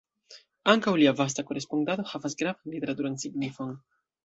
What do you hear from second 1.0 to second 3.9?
lia vasta korespondado havas gravan literaturan signifon.